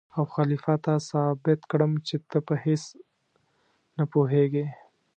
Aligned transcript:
او 0.15 0.23
خلیفه 0.33 0.73
ته 0.85 0.93
ثابت 1.09 1.59
کړم 1.71 1.91
چې 2.07 2.15
ته 2.29 2.37
په 2.47 2.53
هېڅ 2.63 2.83
نه 3.97 4.03
پوهېږې. 4.11 4.65